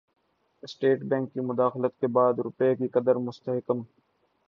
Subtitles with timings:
[0.63, 3.81] state bank کی مداخلت کے بعد روپے کی قدر مستحکم